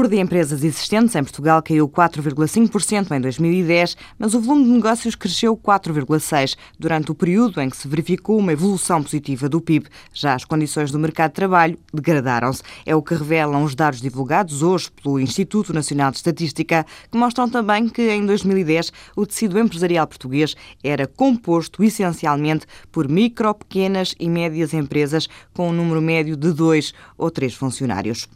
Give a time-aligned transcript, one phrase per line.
[0.00, 5.14] número de empresas existentes em Portugal caiu 4,5% em 2010, mas o volume de negócios
[5.14, 9.88] cresceu 4,6% durante o período em que se verificou uma evolução positiva do PIB.
[10.14, 12.62] Já as condições do mercado de trabalho degradaram-se.
[12.86, 17.50] É o que revelam os dados divulgados hoje pelo Instituto Nacional de Estatística, que mostram
[17.50, 24.30] também que em 2010 o tecido empresarial português era composto essencialmente por micro, pequenas e
[24.30, 28.26] médias empresas com um número médio de dois ou três funcionários.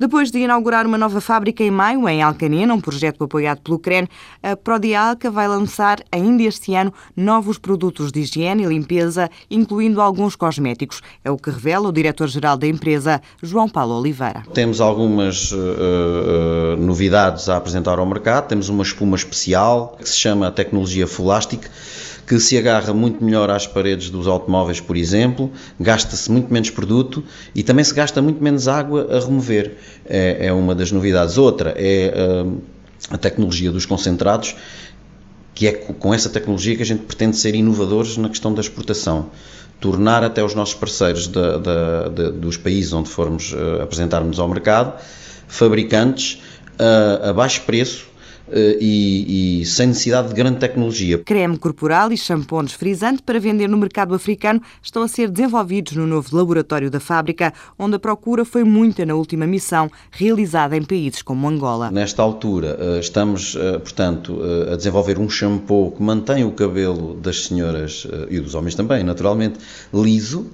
[0.00, 4.08] Depois de inaugurar uma nova fábrica em maio, em Alcanena, um projeto apoiado pelo CREN,
[4.42, 10.36] a Prodialca vai lançar ainda este ano novos produtos de higiene e limpeza, incluindo alguns
[10.36, 11.00] cosméticos.
[11.24, 14.42] É o que revela o diretor-geral da empresa, João Paulo Oliveira.
[14.54, 18.48] Temos algumas uh, uh, novidades a apresentar ao mercado.
[18.48, 21.62] Temos uma espuma especial que se chama tecnologia Fulastic
[22.26, 27.22] que se agarra muito melhor às paredes dos automóveis, por exemplo, gasta-se muito menos produto
[27.54, 29.76] e também se gasta muito menos água a remover.
[30.06, 31.36] É, é uma das novidades.
[31.36, 32.12] Outra é
[32.44, 32.62] uh,
[33.10, 34.54] a tecnologia dos concentrados,
[35.54, 39.30] que é com essa tecnologia que a gente pretende ser inovadores na questão da exportação.
[39.80, 44.48] Tornar até os nossos parceiros da, da, da, dos países onde formos uh, apresentarmos ao
[44.48, 44.94] mercado
[45.48, 46.40] fabricantes
[46.78, 48.11] uh, a baixo preço
[48.50, 51.18] e, e, sem necessidade de grande tecnologia.
[51.18, 56.06] Creme corporal e shampoo desfrisante para vender no mercado africano estão a ser desenvolvidos no
[56.06, 61.22] novo laboratório da fábrica, onde a procura foi muita na última missão realizada em países
[61.22, 61.90] como Angola.
[61.90, 67.44] Nesta altura, eh, estamos, eh, portanto, a desenvolver um shampoo que mantém o cabelo das
[67.44, 69.58] senhoras e dos homens também, naturalmente,
[69.92, 70.50] liso,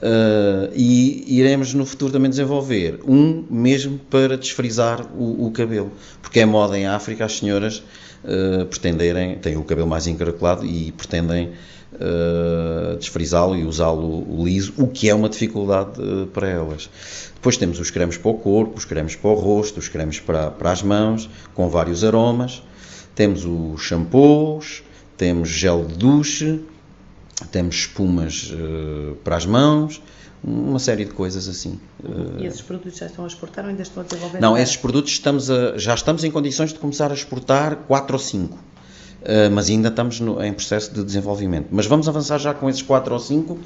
[0.00, 5.92] Uh, e iremos no futuro também desenvolver um mesmo para desfrizar o, o cabelo,
[6.22, 7.82] porque é moda em África as senhoras
[8.24, 11.50] uh, pretenderem, têm o cabelo mais encaracolado e pretendem
[11.92, 16.00] uh, desfrizá-lo e usá-lo liso, o que é uma dificuldade
[16.32, 16.88] para elas.
[17.34, 20.50] Depois temos os cremes para o corpo, os cremes para o rosto, os cremes para,
[20.50, 22.62] para as mãos, com vários aromas.
[23.14, 24.82] Temos os shampoos,
[25.16, 26.60] temos gel de duche,
[27.46, 30.02] temos espumas uh, para as mãos,
[30.42, 31.78] uma série de coisas assim.
[32.38, 34.40] E esses produtos já estão a exportar ou ainda estão a desenvolver?
[34.40, 38.18] Não, esses produtos estamos a, já estamos em condições de começar a exportar 4 ou
[38.18, 38.54] 5.
[38.54, 38.58] Uh,
[39.22, 41.68] eh, mas ainda estamos no, em processo de desenvolvimento.
[41.70, 43.58] Mas vamos avançar já com esses 4 ou 5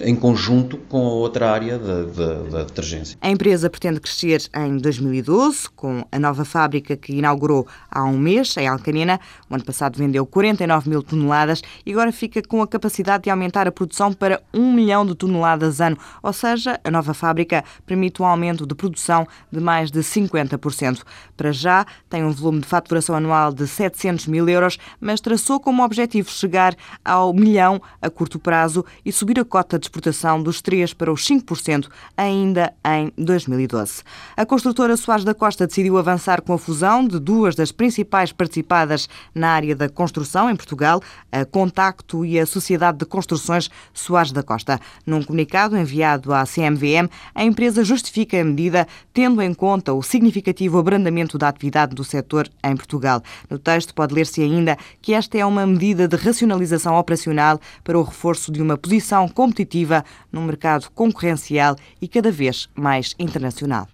[0.00, 3.16] em conjunto com a outra área da, da, da detergência.
[3.20, 8.56] A empresa pretende crescer em 2012 com a nova fábrica que inaugurou há um mês,
[8.56, 9.20] em Alcanena.
[9.50, 13.66] O ano passado vendeu 49 mil toneladas e agora fica com a capacidade de aumentar
[13.66, 15.98] a produção para 1 milhão de toneladas ano.
[16.22, 21.02] Ou seja, a nova fábrica permite um aumento de produção de mais de 50%.
[21.36, 25.84] Para já, tem um volume de faturação anual de 700 mil euros, mas traçou como
[25.84, 30.62] objetivo chegar ao milhão a curto curto prazo e subir a cota de exportação dos
[30.62, 34.02] 3% para os 5% ainda em 2012.
[34.36, 39.08] A construtora Soares da Costa decidiu avançar com a fusão de duas das principais participadas
[39.34, 44.42] na área da construção em Portugal, a Contacto e a Sociedade de Construções Soares da
[44.42, 44.80] Costa.
[45.04, 50.78] Num comunicado enviado à CMVM, a empresa justifica a medida tendo em conta o significativo
[50.78, 53.22] abrandamento da atividade do setor em Portugal.
[53.50, 58.02] No texto pode ler-se ainda que esta é uma medida de racionalização operacional para o
[58.18, 63.86] reforço de uma posição competitiva num mercado concorrencial e cada vez mais internacional.